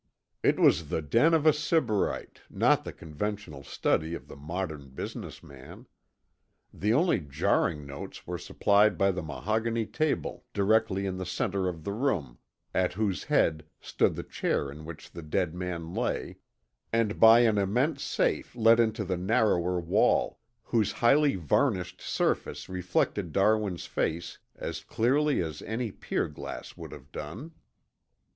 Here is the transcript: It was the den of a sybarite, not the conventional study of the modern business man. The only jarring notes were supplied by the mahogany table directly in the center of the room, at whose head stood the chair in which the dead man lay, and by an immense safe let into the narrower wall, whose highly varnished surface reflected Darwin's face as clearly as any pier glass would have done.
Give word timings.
It 0.41 0.59
was 0.59 0.89
the 0.89 1.03
den 1.03 1.35
of 1.35 1.45
a 1.45 1.53
sybarite, 1.53 2.41
not 2.49 2.83
the 2.85 2.91
conventional 2.91 3.63
study 3.63 4.15
of 4.15 4.27
the 4.27 4.35
modern 4.35 4.89
business 4.89 5.43
man. 5.43 5.85
The 6.73 6.91
only 6.91 7.19
jarring 7.19 7.85
notes 7.85 8.25
were 8.25 8.39
supplied 8.39 8.97
by 8.97 9.11
the 9.11 9.21
mahogany 9.21 9.85
table 9.85 10.43
directly 10.55 11.05
in 11.05 11.17
the 11.17 11.25
center 11.27 11.67
of 11.69 11.83
the 11.83 11.91
room, 11.91 12.39
at 12.73 12.93
whose 12.93 13.25
head 13.25 13.63
stood 13.79 14.15
the 14.15 14.23
chair 14.23 14.71
in 14.71 14.85
which 14.85 15.11
the 15.11 15.21
dead 15.21 15.53
man 15.53 15.93
lay, 15.93 16.37
and 16.91 17.19
by 17.19 17.41
an 17.41 17.59
immense 17.59 18.01
safe 18.01 18.55
let 18.55 18.79
into 18.79 19.03
the 19.03 19.17
narrower 19.17 19.79
wall, 19.79 20.39
whose 20.63 20.93
highly 20.93 21.35
varnished 21.35 22.01
surface 22.01 22.67
reflected 22.67 23.31
Darwin's 23.31 23.85
face 23.85 24.39
as 24.55 24.83
clearly 24.83 25.43
as 25.43 25.61
any 25.61 25.91
pier 25.91 26.27
glass 26.27 26.75
would 26.75 26.91
have 26.91 27.11
done. 27.11 27.51